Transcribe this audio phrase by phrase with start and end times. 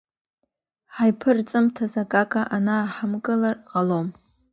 [0.93, 4.07] Ҳаиԥырҵымҭаз акака аанаҳамкылар ҟалом!